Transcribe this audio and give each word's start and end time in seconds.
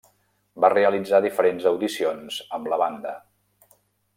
Va 0.63 0.71
realitzar 0.73 1.19
diferents 1.25 1.67
audicions 1.73 2.41
amb 2.59 2.73
la 2.73 2.81
banda. 2.87 3.17